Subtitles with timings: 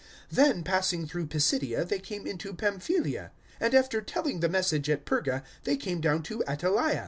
[0.29, 4.89] 014:024 Then passing through Pisidia they came into Pamphylia; 014:025 and after telling the Message
[4.89, 6.99] at Perga they came down to Attaleia.